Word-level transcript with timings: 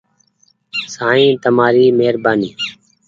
سائين 0.93 1.31
تمآري 1.43 1.85
مهربآني۔ 1.99 2.49